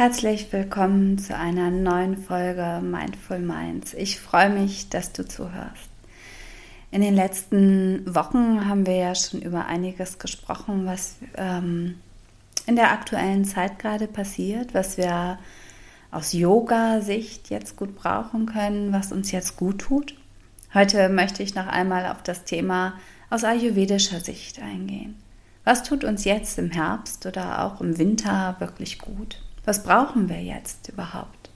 Herzlich 0.00 0.50
willkommen 0.50 1.18
zu 1.18 1.36
einer 1.36 1.70
neuen 1.70 2.16
Folge 2.16 2.80
Mindful 2.82 3.38
Minds. 3.38 3.92
Ich 3.92 4.18
freue 4.18 4.48
mich, 4.48 4.88
dass 4.88 5.12
du 5.12 5.28
zuhörst. 5.28 5.90
In 6.90 7.02
den 7.02 7.14
letzten 7.14 8.06
Wochen 8.06 8.66
haben 8.66 8.86
wir 8.86 8.94
ja 8.94 9.14
schon 9.14 9.42
über 9.42 9.66
einiges 9.66 10.18
gesprochen, 10.18 10.86
was 10.86 11.16
ähm, 11.36 11.96
in 12.66 12.76
der 12.76 12.92
aktuellen 12.92 13.44
Zeit 13.44 13.78
gerade 13.78 14.06
passiert, 14.06 14.72
was 14.72 14.96
wir 14.96 15.38
aus 16.10 16.32
Yoga-Sicht 16.32 17.50
jetzt 17.50 17.76
gut 17.76 17.94
brauchen 17.94 18.46
können, 18.46 18.94
was 18.94 19.12
uns 19.12 19.30
jetzt 19.32 19.58
gut 19.58 19.80
tut. 19.80 20.14
Heute 20.72 21.10
möchte 21.10 21.42
ich 21.42 21.54
noch 21.54 21.66
einmal 21.66 22.06
auf 22.06 22.22
das 22.22 22.44
Thema 22.44 22.94
aus 23.28 23.44
ayurvedischer 23.44 24.20
Sicht 24.20 24.62
eingehen. 24.62 25.16
Was 25.64 25.82
tut 25.82 26.04
uns 26.04 26.24
jetzt 26.24 26.58
im 26.58 26.70
Herbst 26.70 27.26
oder 27.26 27.62
auch 27.66 27.82
im 27.82 27.98
Winter 27.98 28.56
wirklich 28.60 28.98
gut? 28.98 29.42
Was 29.64 29.82
brauchen 29.82 30.28
wir 30.28 30.42
jetzt 30.42 30.88
überhaupt? 30.88 31.50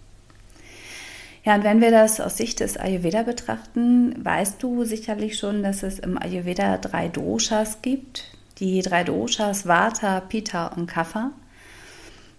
Ja, 1.45 1.55
und 1.55 1.65
wenn 1.65 1.83
wir 1.83 1.91
das 1.91 2.21
aus 2.21 2.39
Sicht 2.39 2.61
des 2.61 2.79
Ayurveda 2.79 3.23
betrachten, 3.23 4.15
weißt 4.25 4.63
du 4.63 4.85
sicherlich 4.85 5.39
schon, 5.39 5.63
dass 5.63 5.83
es 5.83 5.99
im 5.99 6.17
Ayurveda 6.17 6.79
drei 6.79 7.09
Doshas 7.09 7.83
gibt. 7.83 8.25
Die 8.59 8.81
drei 8.81 9.05
Doshas 9.05 9.67
Vata, 9.67 10.21
Pitta 10.21 10.69
und 10.69 10.87
Kapha 10.87 11.33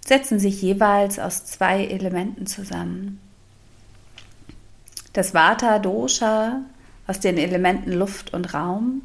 setzen 0.03 0.39
sich 0.39 0.61
jeweils 0.61 1.19
aus 1.19 1.45
zwei 1.45 1.85
Elementen 1.85 2.47
zusammen. 2.47 3.19
Das 5.13 5.33
Vata 5.33 5.79
Dosha 5.79 6.61
aus 7.07 7.19
den 7.19 7.38
Elementen 7.38 7.91
Luft 7.91 8.33
und 8.33 8.53
Raum, 8.53 9.02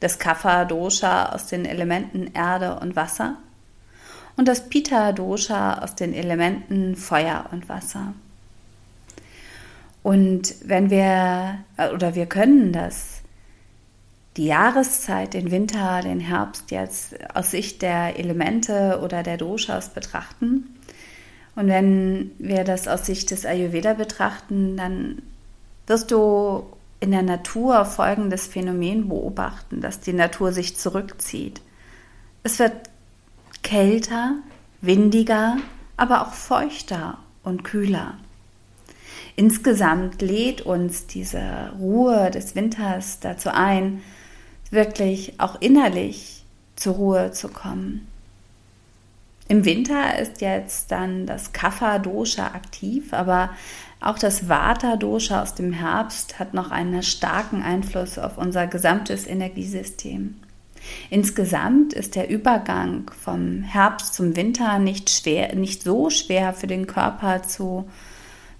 das 0.00 0.18
Kapha 0.18 0.64
Dosha 0.64 1.32
aus 1.32 1.46
den 1.46 1.64
Elementen 1.64 2.32
Erde 2.34 2.80
und 2.80 2.96
Wasser 2.96 3.36
und 4.40 4.48
das 4.48 4.70
Pitta-Dosha 4.70 5.82
aus 5.82 5.96
den 5.96 6.14
Elementen 6.14 6.96
Feuer 6.96 7.44
und 7.52 7.68
Wasser. 7.68 8.14
Und 10.02 10.54
wenn 10.64 10.88
wir, 10.88 11.58
oder 11.94 12.14
wir 12.14 12.24
können 12.24 12.72
das, 12.72 13.20
die 14.38 14.46
Jahreszeit, 14.46 15.34
den 15.34 15.50
Winter, 15.50 16.00
den 16.00 16.20
Herbst 16.20 16.70
jetzt 16.70 17.16
aus 17.34 17.50
Sicht 17.50 17.82
der 17.82 18.18
Elemente 18.18 19.00
oder 19.04 19.22
der 19.22 19.36
Doshas 19.36 19.90
betrachten. 19.90 20.74
Und 21.54 21.68
wenn 21.68 22.30
wir 22.38 22.64
das 22.64 22.88
aus 22.88 23.04
Sicht 23.04 23.32
des 23.32 23.44
Ayurveda 23.44 23.92
betrachten, 23.92 24.78
dann 24.78 25.20
wirst 25.86 26.10
du 26.10 26.64
in 26.98 27.10
der 27.10 27.24
Natur 27.24 27.84
folgendes 27.84 28.46
Phänomen 28.46 29.06
beobachten, 29.10 29.82
dass 29.82 30.00
die 30.00 30.14
Natur 30.14 30.52
sich 30.52 30.78
zurückzieht. 30.78 31.60
Es 32.42 32.58
wird 32.58 32.89
kälter, 33.62 34.36
windiger, 34.80 35.56
aber 35.96 36.22
auch 36.22 36.32
feuchter 36.32 37.18
und 37.42 37.64
kühler. 37.64 38.14
Insgesamt 39.36 40.22
lädt 40.22 40.62
uns 40.62 41.06
diese 41.06 41.72
Ruhe 41.78 42.30
des 42.30 42.54
Winters 42.54 43.20
dazu 43.20 43.50
ein, 43.52 44.02
wirklich 44.70 45.34
auch 45.38 45.60
innerlich 45.60 46.44
zur 46.76 46.94
Ruhe 46.94 47.32
zu 47.32 47.48
kommen. 47.48 48.06
Im 49.48 49.64
Winter 49.64 50.18
ist 50.18 50.40
jetzt 50.40 50.92
dann 50.92 51.26
das 51.26 51.52
Kapha-Dosha 51.52 52.46
aktiv, 52.46 53.12
aber 53.12 53.50
auch 54.00 54.18
das 54.18 54.48
Vata-Dosha 54.48 55.42
aus 55.42 55.54
dem 55.54 55.72
Herbst 55.72 56.38
hat 56.38 56.54
noch 56.54 56.70
einen 56.70 57.02
starken 57.02 57.62
Einfluss 57.62 58.18
auf 58.18 58.38
unser 58.38 58.66
gesamtes 58.66 59.26
Energiesystem. 59.26 60.36
Insgesamt 61.10 61.92
ist 61.92 62.14
der 62.14 62.30
Übergang 62.30 63.10
vom 63.22 63.62
Herbst 63.62 64.14
zum 64.14 64.36
Winter 64.36 64.78
nicht, 64.78 65.10
schwer, 65.10 65.54
nicht 65.54 65.82
so 65.82 66.10
schwer 66.10 66.52
für 66.52 66.66
den 66.66 66.86
Körper 66.86 67.42
zu 67.42 67.88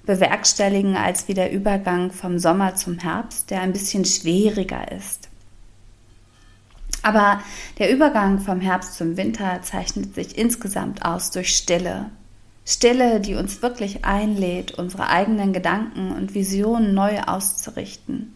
bewerkstelligen 0.04 0.96
als 0.96 1.28
wie 1.28 1.34
der 1.34 1.52
Übergang 1.52 2.10
vom 2.10 2.38
Sommer 2.38 2.74
zum 2.74 2.98
Herbst, 2.98 3.50
der 3.50 3.60
ein 3.60 3.72
bisschen 3.72 4.04
schwieriger 4.04 4.90
ist. 4.92 5.28
Aber 7.02 7.40
der 7.78 7.90
Übergang 7.90 8.40
vom 8.40 8.60
Herbst 8.60 8.96
zum 8.96 9.16
Winter 9.16 9.62
zeichnet 9.62 10.14
sich 10.14 10.36
insgesamt 10.36 11.04
aus 11.04 11.30
durch 11.30 11.56
Stille. 11.56 12.10
Stille, 12.66 13.20
die 13.20 13.36
uns 13.36 13.62
wirklich 13.62 14.04
einlädt, 14.04 14.72
unsere 14.72 15.08
eigenen 15.08 15.52
Gedanken 15.52 16.12
und 16.12 16.34
Visionen 16.34 16.94
neu 16.94 17.20
auszurichten 17.20 18.34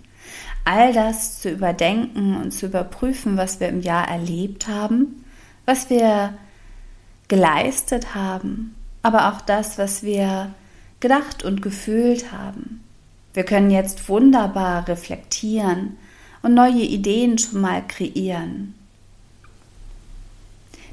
all 0.64 0.92
das 0.92 1.40
zu 1.40 1.50
überdenken 1.50 2.36
und 2.36 2.52
zu 2.52 2.66
überprüfen, 2.66 3.36
was 3.36 3.60
wir 3.60 3.68
im 3.68 3.80
Jahr 3.80 4.08
erlebt 4.08 4.66
haben, 4.66 5.24
was 5.66 5.90
wir 5.90 6.34
geleistet 7.28 8.14
haben, 8.14 8.74
aber 9.02 9.32
auch 9.32 9.40
das, 9.40 9.78
was 9.78 10.02
wir 10.02 10.54
gedacht 11.00 11.42
und 11.42 11.60
gefühlt 11.62 12.32
haben. 12.32 12.82
Wir 13.34 13.44
können 13.44 13.70
jetzt 13.70 14.08
wunderbar 14.08 14.88
reflektieren 14.88 15.98
und 16.42 16.54
neue 16.54 16.82
Ideen 16.82 17.36
schon 17.36 17.60
mal 17.60 17.82
kreieren. 17.86 18.74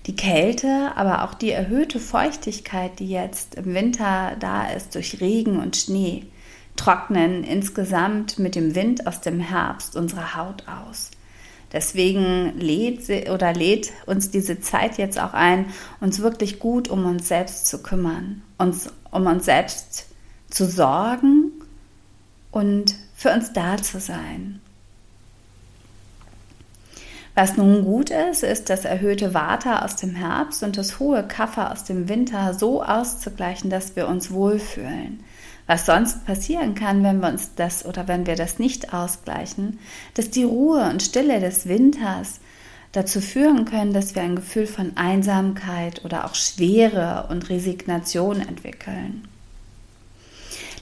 Die 0.07 0.15
Kälte, 0.15 0.91
aber 0.95 1.23
auch 1.23 1.35
die 1.35 1.51
erhöhte 1.51 1.99
Feuchtigkeit, 1.99 2.99
die 2.99 3.09
jetzt 3.09 3.55
im 3.55 3.73
Winter 3.75 4.35
da 4.39 4.71
ist 4.71 4.95
durch 4.95 5.21
Regen 5.21 5.59
und 5.59 5.77
Schnee, 5.77 6.23
trocknen 6.81 7.43
insgesamt 7.43 8.39
mit 8.39 8.55
dem 8.55 8.73
Wind 8.73 9.05
aus 9.05 9.21
dem 9.21 9.39
Herbst 9.39 9.95
unsere 9.95 10.35
Haut 10.35 10.63
aus. 10.67 11.11
Deswegen 11.71 12.59
lädt 12.59 13.29
oder 13.29 13.53
lädt 13.53 13.91
uns 14.07 14.31
diese 14.31 14.59
Zeit 14.61 14.97
jetzt 14.97 15.19
auch 15.19 15.33
ein, 15.33 15.67
uns 15.99 16.21
wirklich 16.21 16.59
gut 16.59 16.89
um 16.89 17.05
uns 17.05 17.27
selbst 17.27 17.67
zu 17.67 17.83
kümmern, 17.83 18.41
uns 18.57 18.89
um 19.11 19.27
uns 19.27 19.45
selbst 19.45 20.07
zu 20.49 20.65
sorgen 20.65 21.51
und 22.49 22.95
für 23.15 23.31
uns 23.31 23.53
da 23.53 23.77
zu 23.77 23.99
sein. 23.99 24.59
Was 27.35 27.57
nun 27.57 27.85
gut 27.85 28.09
ist, 28.09 28.43
ist 28.43 28.69
das 28.69 28.85
erhöhte 28.85 29.33
Vata 29.33 29.85
aus 29.85 29.95
dem 29.97 30.15
Herbst 30.15 30.63
und 30.63 30.77
das 30.77 30.99
hohe 30.99 31.23
Kaffer 31.23 31.71
aus 31.71 31.83
dem 31.83 32.09
Winter 32.09 32.55
so 32.55 32.83
auszugleichen, 32.83 33.69
dass 33.69 33.95
wir 33.95 34.07
uns 34.07 34.31
wohlfühlen 34.31 35.23
was 35.71 35.85
sonst 35.85 36.25
passieren 36.25 36.75
kann, 36.75 37.01
wenn 37.01 37.21
wir 37.21 37.29
uns 37.29 37.51
das 37.55 37.85
oder 37.85 38.09
wenn 38.09 38.25
wir 38.25 38.35
das 38.35 38.59
nicht 38.59 38.93
ausgleichen, 38.93 39.79
dass 40.15 40.29
die 40.29 40.43
Ruhe 40.43 40.89
und 40.89 41.01
Stille 41.01 41.39
des 41.39 41.65
Winters 41.65 42.41
dazu 42.91 43.21
führen 43.21 43.63
können, 43.63 43.93
dass 43.93 44.13
wir 44.13 44.21
ein 44.21 44.35
Gefühl 44.35 44.67
von 44.67 44.97
Einsamkeit 44.97 46.03
oder 46.03 46.25
auch 46.25 46.35
Schwere 46.35 47.27
und 47.29 47.49
Resignation 47.49 48.41
entwickeln. 48.41 49.25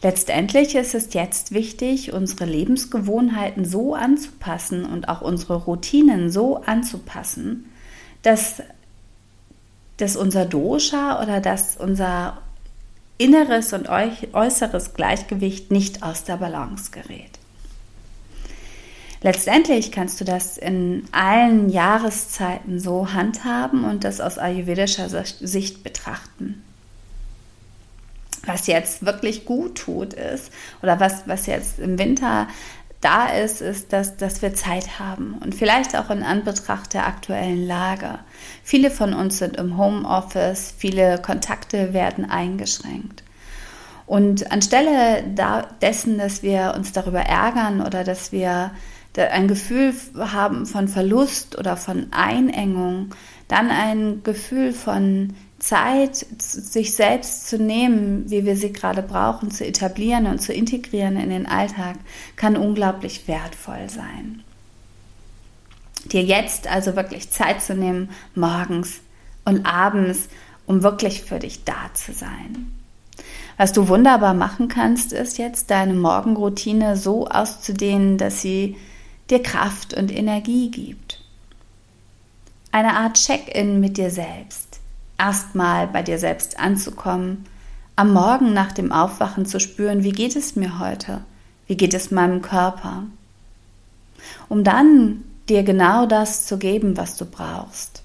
Letztendlich 0.02 0.74
ist 0.74 0.96
es 0.96 1.14
jetzt 1.14 1.52
wichtig, 1.52 2.12
unsere 2.12 2.46
Lebensgewohnheiten 2.46 3.66
so 3.66 3.94
anzupassen 3.94 4.86
und 4.86 5.08
auch 5.08 5.22
unsere 5.22 5.56
Routinen 5.56 6.32
so 6.32 6.64
anzupassen, 6.66 7.66
dass, 8.24 8.64
dass 9.98 10.16
unser 10.16 10.46
Dosha 10.46 11.22
oder 11.22 11.42
dass 11.42 11.78
unser 11.78 12.42
inneres 13.20 13.74
und 13.74 13.88
äußeres 13.90 14.94
Gleichgewicht 14.96 15.70
nicht 15.70 16.02
aus 16.02 16.24
der 16.24 16.38
Balance 16.38 16.90
gerät. 16.90 17.38
Letztendlich 19.22 19.92
kannst 19.92 20.22
du 20.22 20.26
das 20.26 20.58
in 20.58 21.04
allen 21.12 21.70
Jahreszeiten 21.70 22.80
so 22.80 23.12
handhaben 23.12 23.84
und 23.84 24.06
das 24.06 24.22
aus 24.22 24.38
ayurvedischer 24.38 25.10
Sicht 25.10 25.84
betrachten. 25.84 26.64
Was 28.46 28.68
jetzt 28.68 29.06
wirklich 29.06 29.44
gut 29.44 29.78
tut 29.80 30.14
ist, 30.14 30.52
oder 30.82 31.02
was, 31.02 31.28
was 31.28 31.46
jetzt 31.46 31.80
im 31.80 32.00
Winter 32.00 32.48
da 33.02 33.28
ist, 33.28 33.62
ist, 33.62 33.94
dass, 33.94 34.18
dass 34.18 34.42
wir 34.42 34.54
Zeit 34.54 35.00
haben 35.00 35.38
und 35.42 35.56
vielleicht 35.56 35.96
auch 35.96 36.10
in 36.10 36.24
Anbetracht 36.24 36.94
der 36.94 37.08
aktuellen 37.08 37.66
Lage. 37.66 38.20
Viele 38.64 38.92
von 38.92 39.14
uns 39.14 39.38
sind 39.38 39.58
im 39.58 39.78
Homeoffice, 39.78 40.74
viele 40.78 41.18
Kontakte 41.22 41.94
werden 41.94 42.30
eingeschränkt. 42.30 43.24
Und 44.06 44.52
anstelle 44.52 45.24
da, 45.36 45.68
dessen, 45.82 46.18
dass 46.18 46.44
wir 46.44 46.74
uns 46.76 46.92
darüber 46.92 47.22
ärgern 47.22 47.82
oder 47.82 48.04
dass 48.04 48.32
wir 48.32 48.72
ein 49.18 49.48
Gefühl 49.48 49.94
haben 50.18 50.66
von 50.66 50.88
Verlust 50.88 51.58
oder 51.58 51.78
von 51.78 52.08
Einengung, 52.12 53.14
dann 53.48 53.70
ein 53.70 54.24
Gefühl 54.24 54.72
von 54.72 55.36
Zeit, 55.60 56.26
sich 56.38 56.94
selbst 56.94 57.48
zu 57.48 57.58
nehmen, 57.58 58.30
wie 58.30 58.46
wir 58.46 58.56
sie 58.56 58.72
gerade 58.72 59.02
brauchen, 59.02 59.52
zu 59.52 59.66
etablieren 59.66 60.26
und 60.26 60.40
zu 60.40 60.54
integrieren 60.54 61.18
in 61.18 61.30
den 61.30 61.46
Alltag, 61.46 61.98
kann 62.36 62.56
unglaublich 62.56 63.28
wertvoll 63.28 63.90
sein. 63.90 64.44
Dir 66.06 66.24
jetzt 66.24 66.68
also 66.68 66.96
wirklich 66.96 67.30
Zeit 67.30 67.62
zu 67.62 67.76
nehmen, 67.76 68.10
morgens 68.36 69.02
und 69.46 69.66
abends, 69.66 70.30
um 70.66 70.82
wirklich 70.82 71.24
für 71.24 71.40
dich 71.40 71.66
da 71.66 71.92
zu 71.94 72.14
sein. 72.14 72.72
Was 73.58 73.74
du 73.74 73.90
wunderbar 73.90 74.34
machen 74.34 74.70
kannst, 74.70 75.12
ist 75.12 75.38
jetzt 75.38 75.70
deine 75.70 75.94
Morgenroutine 75.94 76.96
so 76.96 77.28
auszudehnen, 77.28 78.18
dass 78.18 78.42
sie 78.42 78.78
dir 79.30 79.44
Kraft 79.44 79.94
und 79.94 80.16
Energie 80.16 80.72
gibt. 80.72 81.22
Eine 82.72 82.96
Art 82.96 83.18
Check-in 83.18 83.82
mit 83.82 83.98
dir 83.98 84.12
selbst. 84.12 84.69
Erstmal 85.20 85.88
bei 85.88 86.02
dir 86.02 86.18
selbst 86.18 86.58
anzukommen, 86.60 87.46
am 87.98 88.14
Morgen 88.14 88.54
nach 88.54 88.72
dem 88.72 88.94
Aufwachen 88.94 89.46
zu 89.46 89.60
spüren, 89.60 90.04
wie 90.04 90.14
geht 90.14 90.38
es 90.38 90.56
mir 90.56 90.80
heute? 90.80 91.22
Wie 91.68 91.76
geht 91.76 91.94
es 91.94 92.10
meinem 92.10 92.42
Körper? 92.42 93.04
Um 94.48 94.64
dann 94.64 95.26
dir 95.50 95.64
genau 95.64 96.06
das 96.06 96.46
zu 96.46 96.58
geben, 96.58 96.96
was 96.96 97.18
du 97.18 97.26
brauchst. 97.26 98.04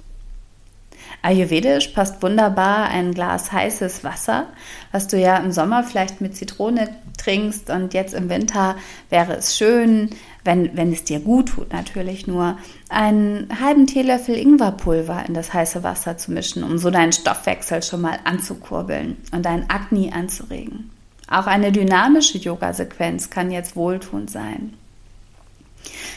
Ayurvedisch 1.22 1.88
passt 1.88 2.20
wunderbar 2.22 2.88
ein 2.88 3.14
Glas 3.14 3.52
heißes 3.52 4.02
Wasser, 4.02 4.49
was 4.90 5.06
du 5.06 5.17
ja 5.17 5.37
im 5.37 5.52
Sommer 5.52 5.84
vielleicht 5.84 6.20
mit 6.20 6.37
Zitrone 6.37 6.88
trinkst 7.17 7.70
und 7.70 7.94
jetzt 7.94 8.14
im 8.14 8.28
Winter 8.28 8.76
wäre 9.08 9.37
es 9.37 9.56
schön, 9.56 10.10
wenn, 10.44 10.76
wenn 10.76 10.93
es 10.93 11.05
dir 11.05 11.20
gut 11.20 11.49
tut, 11.50 11.73
natürlich 11.73 12.26
nur, 12.26 12.58
einen 12.88 13.49
halben 13.61 13.87
Teelöffel 13.87 14.37
Ingwerpulver 14.37 15.25
in 15.26 15.35
das 15.35 15.52
heiße 15.52 15.82
Wasser 15.82 16.19
zu 16.19 16.32
mischen, 16.32 16.62
um 16.62 16.79
so 16.79 16.91
deinen 16.91 17.12
Stoffwechsel 17.12 17.82
schon 17.82 18.02
mal 18.02 18.19
anzukurbeln 18.25 19.17
und 19.32 19.44
dein 19.44 19.69
Agni 19.70 20.12
anzuregen. 20.14 20.91
Auch 21.29 21.46
eine 21.46 21.73
dynamische 21.73 22.38
Yoga-Sequenz 22.38 23.31
kann 23.31 23.50
jetzt 23.50 23.76
wohltuend 23.76 24.31
sein. 24.31 24.75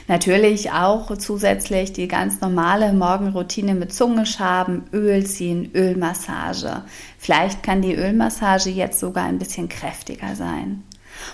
Natürlich 0.07 0.71
auch 0.71 1.17
zusätzlich 1.17 1.91
die 1.91 2.07
ganz 2.07 2.39
normale 2.39 2.93
Morgenroutine 2.93 3.75
mit 3.75 3.93
Zungeschaben, 3.93 4.83
Öl 4.93 5.25
ziehen, 5.25 5.71
Ölmassage. 5.73 6.83
Vielleicht 7.17 7.63
kann 7.63 7.81
die 7.81 7.95
Ölmassage 7.95 8.69
jetzt 8.69 8.99
sogar 8.99 9.25
ein 9.25 9.39
bisschen 9.39 9.67
kräftiger 9.67 10.35
sein. 10.35 10.83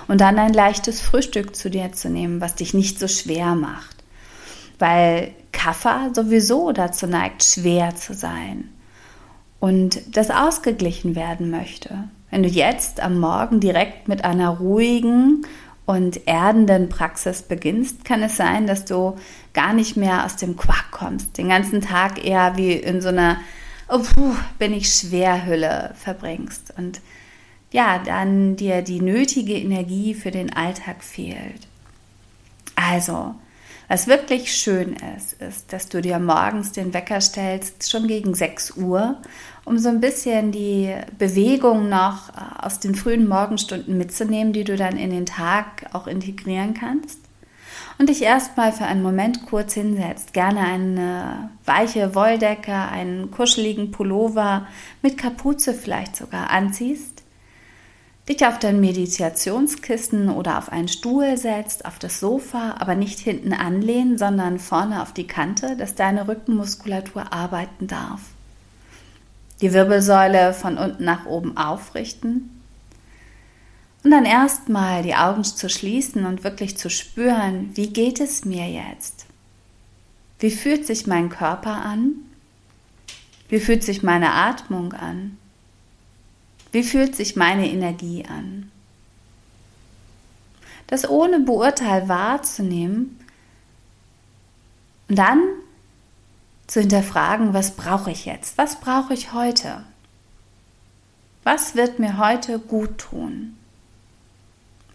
Und 0.08 0.22
dann 0.22 0.40
ein 0.40 0.54
leichtes 0.54 1.02
Frühstück 1.02 1.56
zu 1.56 1.70
dir 1.70 1.92
zu 1.94 2.10
nehmen, 2.10 2.42
was 2.42 2.56
dich 2.56 2.74
nicht 2.74 3.00
so 3.00 3.08
schwer 3.08 3.56
macht. 3.56 4.04
Weil 4.80 5.34
Kaffer 5.52 6.12
sowieso 6.14 6.72
dazu 6.72 7.08
neigt, 7.08 7.44
schwer 7.44 7.96
zu 7.96 8.14
sein. 8.14 8.70
Und 9.60 10.16
das 10.16 10.30
ausgeglichen 10.30 11.16
werden 11.16 11.50
möchte. 11.50 12.10
Wenn 12.30 12.44
du 12.44 12.50
jetzt 12.50 13.00
am 13.00 13.20
Morgen 13.20 13.60
direkt 13.60 14.08
mit 14.08 14.26
einer 14.26 14.50
ruhigen 14.50 15.46
und 15.86 16.28
erdenden 16.28 16.90
Praxis 16.90 17.44
beginnst, 17.44 18.06
kann 18.06 18.24
es 18.24 18.38
sein, 18.38 18.68
dass 18.68 18.86
du 18.86 19.16
gar 19.54 19.74
nicht 19.74 19.96
mehr 19.96 20.26
aus 20.26 20.36
dem 20.36 20.58
Quark 20.58 20.92
kommst, 20.92 21.38
den 21.38 21.50
ganzen 21.50 21.82
Tag 21.82 22.24
eher 22.24 22.58
wie 22.58 22.74
in 22.74 23.02
so 23.02 23.10
einer 23.10 23.38
oh, 23.88 24.00
puh, 24.00 24.36
bin 24.58 24.74
ich 24.74 24.90
Schwerhülle 24.94 25.94
verbringst 25.96 26.74
und 26.78 27.02
ja, 27.74 27.98
dann 27.98 28.56
dir 28.56 28.84
die 28.84 29.02
nötige 29.02 29.56
Energie 29.56 30.14
für 30.14 30.30
den 30.30 30.54
Alltag 30.54 31.04
fehlt. 31.04 31.68
Also, 32.76 33.34
was 33.88 34.08
wirklich 34.08 34.56
schön 34.56 34.96
ist, 35.18 35.34
ist, 35.42 35.74
dass 35.74 35.90
du 35.90 36.00
dir 36.00 36.20
morgens 36.20 36.72
den 36.72 36.94
Wecker 36.94 37.20
stellst, 37.20 37.90
schon 37.90 38.08
gegen 38.08 38.36
6 38.36 38.78
Uhr, 38.78 39.18
um 39.66 39.80
so 39.80 39.90
ein 39.90 40.02
bisschen 40.02 40.52
die 40.52 40.94
Bewegung 41.18 41.90
noch 41.90 42.30
äh, 42.30 42.66
aus 42.66 42.80
den 42.80 42.94
frühen 42.94 43.28
Morgenstunden 43.28 43.98
mitzunehmen, 43.98 44.54
die 44.54 44.64
du 44.64 44.76
dann 44.76 44.96
in 44.96 45.10
den 45.10 45.26
Tag 45.26 45.88
auch 45.94 46.06
integrieren 46.06 46.76
kannst. 46.76 47.20
Und 47.98 48.10
dich 48.10 48.22
erstmal 48.22 48.72
für 48.72 48.86
einen 48.86 49.04
Moment 49.04 49.48
kurz 49.48 49.74
hinsetzt. 49.74 50.34
Gerne 50.34 50.62
eine 50.62 51.50
weiche 51.66 52.16
Wolldecke, 52.16 52.74
einen 52.74 53.32
kuscheligen 53.32 53.92
Pullover 53.92 54.68
mit 55.02 55.18
Kapuze 55.18 55.74
vielleicht 55.74 56.16
sogar 56.16 56.50
anziehst 56.50 57.13
dich 58.30 58.46
auf 58.46 58.58
dein 58.60 58.80
Meditationskissen 58.80 60.30
oder 60.30 60.58
auf 60.58 60.72
einen 60.72 60.88
Stuhl 60.88 61.38
setzt, 61.38 61.86
auf 61.86 62.00
das 62.00 62.20
Sofa, 62.20 62.76
aber 62.80 62.96
nicht 62.96 63.20
hinten 63.20 63.54
anlehnen, 63.54 64.18
sondern 64.18 64.60
vorne 64.60 65.02
auf 65.02 65.14
die 65.14 65.28
Kante, 65.28 65.76
dass 65.76 65.96
deine 65.96 66.28
Rückenmuskulatur 66.28 67.34
arbeiten 67.34 67.88
darf. 67.88 68.22
Die 69.62 69.74
Wirbelsäule 69.74 70.54
von 70.54 70.78
unten 70.78 71.04
nach 71.04 71.26
oben 71.26 71.58
aufrichten 71.58 72.50
und 74.04 74.12
dann 74.12 74.26
erstmal 74.26 75.04
die 75.04 75.16
Augen 75.16 75.44
zu 75.44 75.70
schließen 75.70 76.26
und 76.26 76.44
wirklich 76.44 76.78
zu 76.78 76.90
spüren, 76.90 77.72
wie 77.76 77.88
geht 77.88 78.20
es 78.20 78.44
mir 78.44 78.70
jetzt? 78.70 79.26
Wie 80.40 80.52
fühlt 80.52 80.86
sich 80.86 81.08
mein 81.08 81.30
Körper 81.30 81.86
an? 81.86 82.16
Wie 83.48 83.60
fühlt 83.60 83.84
sich 83.84 84.04
meine 84.04 84.34
Atmung 84.34 84.92
an? 84.94 85.38
Wie 86.74 86.84
fühlt 86.84 87.16
sich 87.16 87.36
meine 87.36 87.70
Energie 87.70 88.26
an? 88.26 88.72
Das 90.88 91.08
ohne 91.08 91.40
Beurteil 91.40 92.10
wahrzunehmen 92.10 93.20
und 95.08 95.18
dann 95.18 95.42
zu 96.66 96.80
hinterfragen, 96.80 97.54
was 97.54 97.76
brauche 97.76 98.10
ich 98.10 98.26
jetzt? 98.26 98.58
Was 98.58 98.80
brauche 98.80 99.14
ich 99.14 99.34
heute? 99.34 99.86
Was 101.44 101.76
wird 101.76 102.00
mir 102.00 102.18
heute 102.18 102.58
gut 102.58 102.98
tun? 102.98 103.56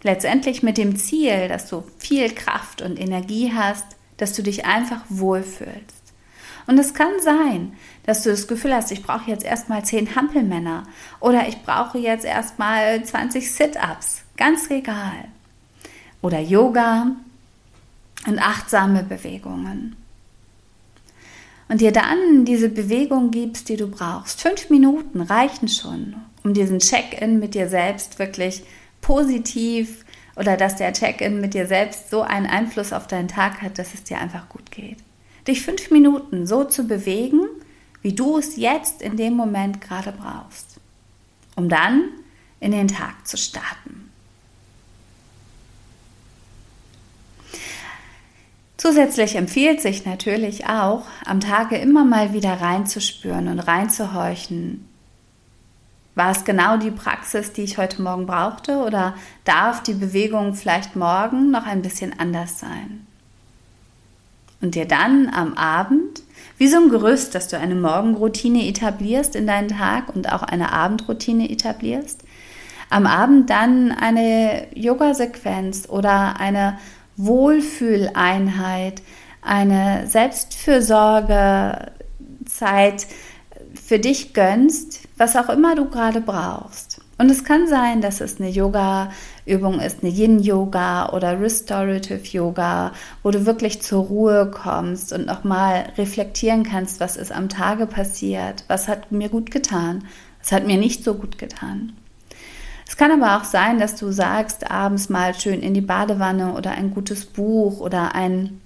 Letztendlich 0.01 0.61
mit 0.61 0.77
dem 0.77 0.97
Ziel, 0.97 1.47
dass 1.47 1.69
du 1.69 1.85
viel 1.97 2.35
Kraft 2.35 2.81
und 2.81 2.99
Energie 2.99 3.53
hast, 3.53 3.85
dass 4.17 4.33
du 4.33 4.43
dich 4.43 4.65
einfach 4.65 5.01
wohlfühlst. 5.07 5.99
Und 6.67 6.77
es 6.77 6.93
kann 6.93 7.21
sein, 7.21 7.77
dass 8.09 8.23
du 8.23 8.31
das 8.31 8.47
Gefühl 8.47 8.73
hast, 8.73 8.91
ich 8.91 9.03
brauche 9.03 9.29
jetzt 9.29 9.45
erstmal 9.45 9.85
zehn 9.85 10.15
Hampelmänner 10.15 10.87
oder 11.19 11.47
ich 11.47 11.61
brauche 11.61 11.99
jetzt 11.99 12.25
erstmal 12.25 13.03
20 13.03 13.51
Sit-ups. 13.51 14.23
Ganz 14.35 14.67
egal. 14.71 15.25
Oder 16.23 16.39
Yoga 16.39 17.11
und 18.25 18.39
achtsame 18.39 19.03
Bewegungen. 19.03 19.95
Und 21.67 21.81
dir 21.81 21.91
dann 21.91 22.45
diese 22.45 22.69
Bewegung 22.69 23.29
gibst, 23.29 23.69
die 23.69 23.77
du 23.77 23.85
brauchst. 23.85 24.41
Fünf 24.41 24.71
Minuten 24.71 25.21
reichen 25.21 25.67
schon, 25.67 26.15
um 26.43 26.55
diesen 26.55 26.79
Check-in 26.79 27.37
mit 27.37 27.53
dir 27.53 27.69
selbst 27.69 28.17
wirklich 28.17 28.63
positiv 29.01 30.03
oder 30.35 30.57
dass 30.57 30.77
der 30.77 30.93
Check-in 30.93 31.41
mit 31.41 31.53
dir 31.53 31.67
selbst 31.67 32.09
so 32.09 32.23
einen 32.23 32.47
Einfluss 32.47 32.91
auf 32.91 33.05
deinen 33.05 33.27
Tag 33.27 33.61
hat, 33.61 33.77
dass 33.77 33.93
es 33.93 34.03
dir 34.03 34.17
einfach 34.17 34.49
gut 34.49 34.71
geht 34.71 34.97
dich 35.49 35.61
fünf 35.61 35.91
Minuten 35.91 36.47
so 36.47 36.63
zu 36.63 36.85
bewegen, 36.85 37.41
wie 38.01 38.13
du 38.13 38.37
es 38.37 38.55
jetzt 38.55 39.01
in 39.01 39.17
dem 39.17 39.33
Moment 39.33 39.81
gerade 39.81 40.11
brauchst, 40.11 40.79
um 41.55 41.69
dann 41.69 42.09
in 42.59 42.71
den 42.71 42.87
Tag 42.87 43.27
zu 43.27 43.37
starten. 43.37 44.09
Zusätzlich 48.77 49.35
empfiehlt 49.35 49.81
sich 49.81 50.05
natürlich 50.05 50.67
auch, 50.67 51.03
am 51.25 51.41
Tage 51.41 51.75
immer 51.75 52.05
mal 52.05 52.31
wieder 52.31 52.61
reinzuspüren 52.61 53.49
und 53.49 53.59
reinzuhorchen. 53.59 54.87
War 56.15 56.31
es 56.31 56.45
genau 56.45 56.77
die 56.77 56.91
Praxis, 56.91 57.51
die 57.51 57.63
ich 57.63 57.77
heute 57.77 58.01
Morgen 58.01 58.25
brauchte 58.25 58.77
oder 58.77 59.15
darf 59.43 59.83
die 59.83 59.93
Bewegung 59.93 60.53
vielleicht 60.53 60.95
morgen 60.95 61.51
noch 61.51 61.65
ein 61.65 61.81
bisschen 61.81 62.17
anders 62.19 62.59
sein? 62.59 63.05
Und 64.61 64.75
dir 64.75 64.85
dann 64.85 65.29
am 65.29 65.53
Abend, 65.53 66.21
wie 66.57 66.67
so 66.67 66.77
ein 66.77 66.89
Gerüst, 66.89 67.35
dass 67.35 67.47
du 67.47 67.57
eine 67.57 67.75
Morgenroutine 67.75 68.67
etablierst 68.67 69.35
in 69.35 69.47
deinen 69.47 69.69
Tag 69.69 70.13
und 70.13 70.29
auch 70.31 70.43
eine 70.43 70.73
Abendroutine 70.73 71.49
etablierst, 71.49 72.23
am 72.89 73.05
Abend 73.05 73.49
dann 73.49 73.91
eine 73.91 74.67
Yoga-Sequenz 74.73 75.87
oder 75.87 76.39
eine 76.39 76.77
Wohlfühleinheit, 77.17 79.01
eine 79.41 80.07
Selbstfürsorgezeit 80.07 83.07
für 83.75 83.99
dich 83.99 84.33
gönnst, 84.33 85.01
was 85.17 85.35
auch 85.35 85.49
immer 85.49 85.75
du 85.75 85.89
gerade 85.89 86.21
brauchst. 86.21 87.01
Und 87.19 87.29
es 87.29 87.43
kann 87.43 87.67
sein, 87.67 87.99
dass 87.99 88.21
es 88.21 88.39
eine 88.39 88.49
Yoga-Übung 88.49 89.81
ist, 89.81 90.01
eine 90.01 90.11
Yin-Yoga 90.11 91.09
oder 91.09 91.39
Restorative 91.39 92.25
Yoga, 92.25 92.93
wo 93.23 93.31
du 93.31 93.45
wirklich 93.45 93.81
zur 93.81 94.05
Ruhe 94.05 94.49
kommst 94.49 95.11
und 95.11 95.25
nochmal 95.25 95.91
reflektieren 95.97 96.63
kannst, 96.63 97.01
was 97.01 97.17
ist 97.17 97.33
am 97.33 97.49
Tage 97.49 97.87
passiert, 97.87 98.63
was 98.69 98.87
hat 98.87 99.11
mir 99.11 99.27
gut 99.27 99.51
getan, 99.51 100.05
was 100.41 100.53
hat 100.53 100.65
mir 100.65 100.77
nicht 100.77 101.03
so 101.03 101.13
gut 101.13 101.37
getan. 101.37 101.91
Es 102.87 102.95
kann 102.95 103.11
aber 103.11 103.37
auch 103.37 103.43
sein, 103.43 103.79
dass 103.79 103.97
du 103.97 104.11
sagst, 104.11 104.71
abends 104.71 105.09
mal 105.09 105.35
schön 105.35 105.59
in 105.59 105.73
die 105.73 105.81
Badewanne 105.81 106.53
oder 106.53 106.71
ein 106.71 106.93
gutes 106.93 107.25
Buch 107.25 107.81
oder 107.81 108.15
ein 108.15 108.61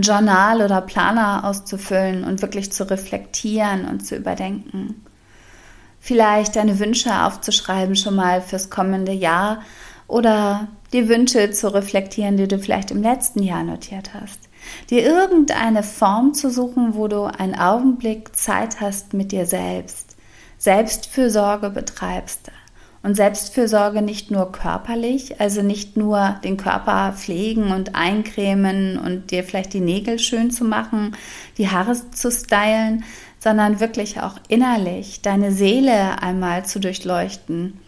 Journal 0.00 0.62
oder 0.62 0.80
Planer 0.80 1.44
auszufüllen 1.44 2.24
und 2.24 2.42
wirklich 2.42 2.72
zu 2.72 2.90
reflektieren 2.90 3.86
und 3.86 4.04
zu 4.04 4.16
überdenken. 4.16 5.04
Vielleicht 6.08 6.56
deine 6.56 6.78
Wünsche 6.78 7.22
aufzuschreiben 7.22 7.94
schon 7.94 8.16
mal 8.16 8.40
fürs 8.40 8.70
kommende 8.70 9.12
Jahr 9.12 9.60
oder 10.06 10.68
die 10.94 11.06
Wünsche 11.06 11.50
zu 11.50 11.72
reflektieren, 11.72 12.38
die 12.38 12.48
du 12.48 12.58
vielleicht 12.58 12.90
im 12.90 13.02
letzten 13.02 13.42
Jahr 13.42 13.62
notiert 13.62 14.14
hast. 14.14 14.40
Dir 14.88 15.04
irgendeine 15.04 15.82
Form 15.82 16.32
zu 16.32 16.50
suchen, 16.50 16.94
wo 16.94 17.08
du 17.08 17.24
einen 17.24 17.54
Augenblick 17.54 18.34
Zeit 18.34 18.80
hast 18.80 19.12
mit 19.12 19.32
dir 19.32 19.44
selbst, 19.44 20.16
Selbstfürsorge 20.56 21.68
betreibst. 21.68 22.50
Und 23.02 23.14
Selbstfürsorge 23.14 24.02
nicht 24.02 24.30
nur 24.30 24.50
körperlich, 24.50 25.40
also 25.40 25.62
nicht 25.62 25.96
nur 25.96 26.36
den 26.42 26.56
Körper 26.56 27.12
pflegen 27.16 27.70
und 27.70 27.94
eincremen 27.94 28.98
und 28.98 29.30
dir 29.30 29.44
vielleicht 29.44 29.72
die 29.72 29.80
Nägel 29.80 30.18
schön 30.18 30.50
zu 30.50 30.64
machen, 30.64 31.14
die 31.58 31.70
Haare 31.70 31.94
zu 32.10 32.32
stylen, 32.32 33.04
sondern 33.38 33.80
wirklich 33.80 34.20
auch 34.20 34.34
innerlich 34.48 35.22
deine 35.22 35.52
Seele 35.52 36.22
einmal 36.22 36.64
zu 36.66 36.80
durchleuchten. 36.80 37.78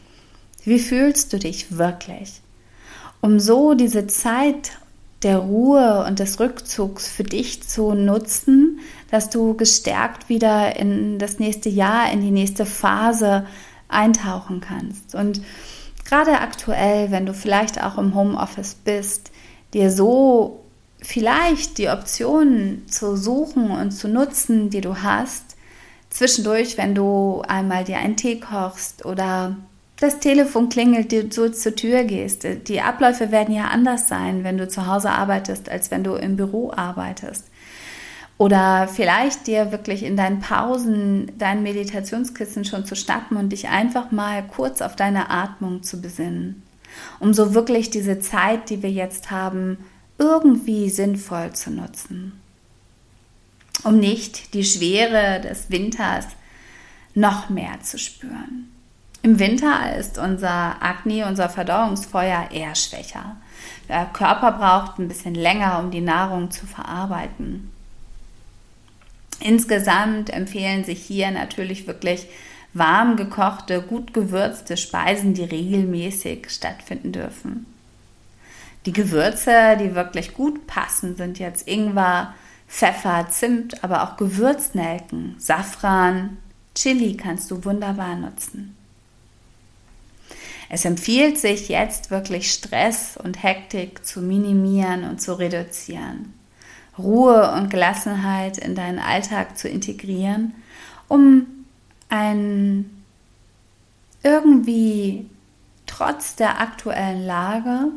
Wie 0.65 0.79
fühlst 0.79 1.33
du 1.33 1.39
dich 1.39 1.77
wirklich? 1.77 2.41
Um 3.21 3.41
so 3.41 3.75
diese 3.75 4.07
Zeit 4.07 4.73
der 5.23 5.39
Ruhe 5.39 6.05
und 6.07 6.19
des 6.19 6.41
Rückzugs 6.41 7.09
für 7.09 7.25
dich 7.25 7.63
zu 7.63 7.95
nutzen, 7.95 8.81
dass 9.11 9.29
du 9.29 9.55
gestärkt 9.55 10.29
wieder 10.29 10.77
in 10.77 11.19
das 11.19 11.39
nächste 11.39 11.69
Jahr, 11.69 12.11
in 12.11 12.23
die 12.23 12.31
nächste 12.31 12.65
Phase 12.65 13.47
eintauchen 13.89 14.61
kannst. 14.61 15.15
Und 15.15 15.43
gerade 16.05 16.41
aktuell, 16.41 17.11
wenn 17.11 17.27
du 17.27 17.35
vielleicht 17.35 17.83
auch 17.83 17.99
im 17.99 18.15
Homeoffice 18.15 18.75
bist, 18.75 19.31
dir 19.75 19.91
so 19.91 20.60
vielleicht 21.03 21.79
die 21.79 21.89
Optionen 21.89 22.87
zu 22.89 23.17
suchen 23.17 23.71
und 23.71 23.91
zu 23.93 24.09
nutzen, 24.09 24.71
die 24.71 24.81
du 24.81 25.03
hast, 25.03 25.57
zwischendurch, 26.11 26.77
wenn 26.77 26.95
du 26.95 27.43
einmal 27.47 27.85
dir 27.85 27.99
einen 27.99 28.17
Tee 28.17 28.41
kochst 28.41 29.05
oder 29.05 29.57
das 30.01 30.19
Telefon 30.19 30.71
klingelt, 30.71 31.13
du 31.13 31.53
zur 31.53 31.77
Tür 31.77 32.05
gehst. 32.05 32.47
Die 32.69 32.81
Abläufe 32.81 33.31
werden 33.31 33.55
ja 33.55 33.65
anders 33.65 34.09
sein, 34.09 34.45
wenn 34.45 34.57
du 34.57 34.67
zu 34.67 34.87
Hause 34.87 35.11
arbeitest, 35.11 35.69
als 35.69 35.91
wenn 35.91 36.03
du 36.03 36.15
im 36.15 36.37
Büro 36.37 36.73
arbeitest. 36.75 37.45
Oder 38.39 38.89
vielleicht 38.89 39.47
dir 39.47 39.71
wirklich 39.71 40.03
in 40.03 40.17
deinen 40.17 40.41
Pausen 40.41 41.31
dein 41.37 41.63
Meditationskissen 41.63 42.65
schon 42.65 42.87
zu 42.87 42.97
schnappen 42.97 43.37
und 43.37 43.51
dich 43.51 43.69
einfach 43.69 44.11
mal 44.11 44.43
kurz 44.43 44.81
auf 44.81 44.97
deine 44.97 45.29
Atmung 45.29 45.83
zu 45.83 46.01
besinnen. 46.01 46.63
Um 47.19 47.35
so 47.35 47.53
wirklich 47.53 47.91
diese 47.91 48.19
Zeit, 48.19 48.71
die 48.71 48.83
wir 48.83 48.91
jetzt 48.91 49.31
haben, 49.31 49.77
irgendwie 50.21 50.91
sinnvoll 50.91 51.53
zu 51.53 51.71
nutzen. 51.71 52.41
Um 53.83 53.99
nicht 53.99 54.55
die 54.55 54.65
Schwere 54.65 55.41
des 55.41 55.71
Winters 55.71 56.27
noch 57.15 57.49
mehr 57.49 57.81
zu 57.83 57.99
spüren. 57.99 58.71
Im 59.23 59.39
Winter 59.39 59.97
ist 59.97 60.19
unser 60.19 60.83
Agni, 60.83 61.25
unser 61.25 61.49
Verdauungsfeuer 61.49 62.51
eher 62.53 62.75
schwächer. 62.75 63.37
Der 63.89 64.07
Körper 64.07 64.53
braucht 64.53 64.99
ein 64.99 65.09
bisschen 65.09 65.35
länger, 65.35 65.79
um 65.79 65.91
die 65.91 66.01
Nahrung 66.01 66.51
zu 66.51 66.67
verarbeiten. 66.67 67.71
Insgesamt 69.41 70.31
empfehlen 70.31 70.85
sich 70.85 71.03
hier 71.03 71.31
natürlich 71.31 71.87
wirklich 71.87 72.27
warm 72.75 73.17
gekochte, 73.17 73.83
gut 73.83 74.13
gewürzte 74.15 74.77
Speisen, 74.77 75.35
die 75.35 75.45
regelmäßig 75.45 76.51
stattfinden 76.51 77.13
dürfen. 77.13 77.67
Die 78.87 78.93
Gewürze, 78.93 79.77
die 79.79 79.95
wirklich 79.95 80.35
gut 80.35 80.67
passen, 80.67 81.17
sind 81.17 81.39
jetzt 81.39 81.69
Ingwer, 81.69 82.35
Pfeffer, 82.67 83.27
Zimt, 83.31 83.85
aber 83.85 84.05
auch 84.05 84.17
Gewürznelken, 84.17 85.35
Safran, 85.39 86.39
Chili 86.75 87.17
kannst 87.17 87.51
du 87.51 87.65
wunderbar 87.65 88.17
nutzen. 88.17 88.77
Es 90.73 90.85
empfiehlt 90.85 91.37
sich 91.37 91.69
jetzt 91.69 92.13
wirklich 92.13 92.53
Stress 92.53 93.17
und 93.17 93.43
Hektik 93.43 94.07
zu 94.07 94.23
minimieren 94.23 95.05
und 95.05 95.21
zu 95.21 95.37
reduzieren. 95.39 96.33
Ruhe 96.97 97.53
und 97.53 97.71
Gelassenheit 97.71 98.57
in 98.57 98.77
deinen 98.77 99.01
Alltag 99.01 99.59
zu 99.59 99.69
integrieren, 99.69 100.55
um 101.09 101.47
einen 102.09 103.05
irgendwie 104.23 105.29
trotz 105.87 106.37
der 106.37 106.61
aktuellen 106.61 107.27
Lage 107.27 107.89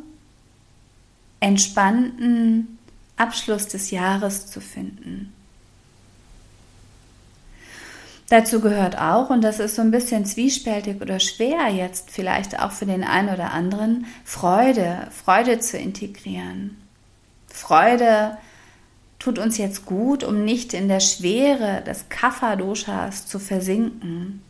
entspannten 1.44 2.80
Abschluss 3.18 3.68
des 3.68 3.92
Jahres 3.92 4.48
zu 4.50 4.62
finden. 4.62 5.34
Dazu 8.30 8.62
gehört 8.62 8.98
auch, 8.98 9.30
und 9.30 9.42
das 9.42 9.60
ist 9.60 9.76
so 9.76 9.82
ein 9.82 9.92
bisschen 9.92 10.26
zwiespältig 10.26 11.02
oder 11.02 11.20
schwer 11.20 11.68
jetzt 11.68 12.10
vielleicht 12.10 12.60
auch 12.60 12.72
für 12.72 12.86
den 12.86 13.04
einen 13.04 13.28
oder 13.28 13.52
anderen, 13.52 14.06
Freude, 14.24 15.10
Freude 15.12 15.60
zu 15.60 15.78
integrieren. 15.78 16.78
Freude 17.48 18.38
tut 19.20 19.38
uns 19.38 19.58
jetzt 19.58 19.86
gut, 19.86 20.24
um 20.24 20.46
nicht 20.46 20.74
in 20.74 20.88
der 20.88 21.02
Schwere 21.02 21.82
des 21.82 22.08
Kapha-Doshas 22.08 23.28
zu 23.28 23.38
versinken 23.38 24.42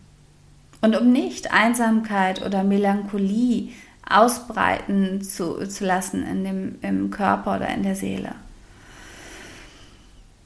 und 0.82 0.96
um 0.96 1.12
nicht 1.12 1.52
Einsamkeit 1.52 2.46
oder 2.46 2.64
Melancholie 2.64 3.72
ausbreiten 4.10 5.22
zu, 5.22 5.68
zu 5.68 5.86
lassen 5.86 6.26
in 6.26 6.44
dem, 6.44 6.76
im 6.82 7.10
Körper 7.12 7.56
oder 7.56 7.70
in 7.70 7.84
der 7.84 7.96
Seele. 7.96 8.36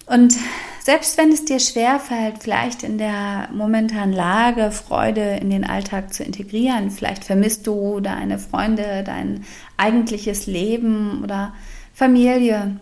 Und 0.06 0.36
selbst 0.80 1.18
wenn 1.18 1.34
es 1.34 1.44
dir 1.44 1.60
schwerfällt, 1.60 2.36
vielleicht 2.40 2.82
in 2.84 2.98
der 2.98 3.50
momentanen 3.52 4.14
Lage 4.14 4.72
Freude 4.72 5.36
in 5.36 5.50
den 5.50 5.66
Alltag 5.66 6.14
zu 6.14 6.24
integrieren, 6.24 6.92
vielleicht 6.92 7.26
vermisst 7.26 7.68
du 7.68 8.00
deine 8.00 8.40
Freunde, 8.40 9.04
dein 9.06 9.44
eigentliches 9.76 10.48
Leben 10.48 11.24
oder 11.24 11.54
Familie, 11.94 12.80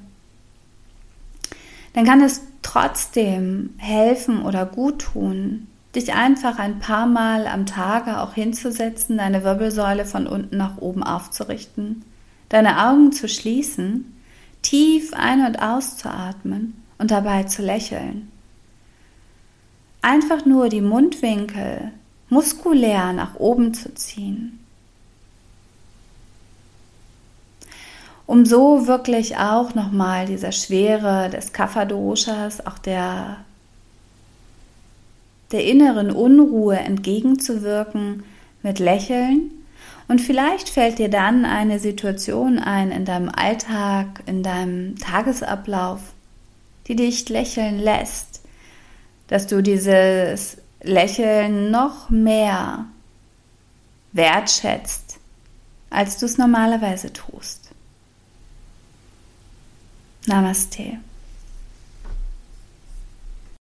dann 1.94 2.06
kann 2.06 2.22
es 2.22 2.42
trotzdem 2.62 3.74
helfen 3.78 4.44
oder 4.44 4.68
gut 4.68 5.02
tun, 5.02 5.68
dich 5.96 6.14
einfach 6.14 6.60
ein 6.60 6.80
paar 6.80 7.06
Mal 7.06 7.48
am 7.48 7.66
Tage 7.66 8.20
auch 8.20 8.34
hinzusetzen, 8.34 9.18
deine 9.18 9.44
Wirbelsäule 9.44 10.06
von 10.06 10.28
unten 10.28 10.58
nach 10.58 10.78
oben 10.78 11.04
aufzurichten, 11.04 12.04
deine 12.50 12.88
Augen 12.88 13.12
zu 13.12 13.28
schließen, 13.28 14.22
tief 14.62 15.14
ein- 15.14 15.46
und 15.46 15.62
auszuatmen 15.62 16.82
und 16.98 17.12
dabei 17.12 17.44
zu 17.44 17.62
lächeln. 17.62 18.32
Einfach 20.02 20.46
nur 20.46 20.70
die 20.70 20.82
Mundwinkel 20.82 21.92
muskulär 22.30 23.14
nach 23.14 23.36
oben 23.36 23.74
zu 23.74 23.94
ziehen. 23.94 24.60
Um 28.28 28.46
so 28.46 28.88
wirklich 28.88 29.38
auch 29.38 29.76
nochmal 29.76 30.26
dieser 30.26 30.52
Schwere 30.52 31.30
des 31.30 31.54
Kapha-Doshas, 31.54 32.66
auch 32.66 32.80
der, 32.80 33.38
der 35.52 35.64
inneren 35.64 36.12
Unruhe 36.12 36.78
entgegenzuwirken 36.78 38.24
mit 38.64 38.80
Lächeln. 38.80 39.52
Und 40.08 40.22
vielleicht 40.22 40.70
fällt 40.70 41.00
dir 41.00 41.10
dann 41.10 41.46
eine 41.46 41.80
Situation 41.80 42.60
ein 42.60 42.92
in 42.92 43.06
deinem 43.06 43.30
Alltag, 43.30 44.24
in 44.26 44.44
deinem 44.44 44.98
Tagesablauf, 44.98 46.00
die 46.88 46.96
dich 46.96 47.28
lächeln 47.30 47.80
lässt, 47.80 48.42
dass 49.28 49.48
du 49.48 49.62
dieses 49.62 50.58
Lächeln 50.84 51.72
noch 51.72 52.10
mehr 52.10 52.86
wertschätzt, 54.14 55.18
als 55.90 56.18
du 56.18 56.26
es 56.26 56.38
normalerweise 56.38 57.12
tust. 57.12 57.72
Namaste. 60.28 61.00